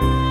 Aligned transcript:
Bye. 0.00 0.29